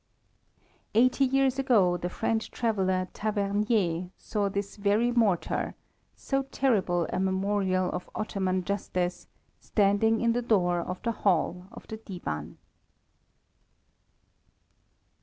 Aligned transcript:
Eighty 0.95 1.25
years 1.25 1.59
ago 1.59 1.95
the 1.95 2.09
French 2.09 2.49
traveller 2.49 3.07
Tavernier 3.13 4.09
saw 4.17 4.49
this 4.49 4.75
very 4.77 5.11
mortar, 5.11 5.75
so 6.15 6.41
terrible 6.49 7.05
a 7.13 7.19
memorial 7.19 7.91
of 7.91 8.09
Ottoman 8.15 8.63
justice, 8.63 9.27
standing 9.59 10.19
in 10.19 10.33
the 10.33 10.41
door 10.41 10.79
of 10.79 10.99
the 11.03 11.11
Hall 11.11 11.67
of 11.71 11.85
the 11.85 11.97
Divan. 11.97 12.57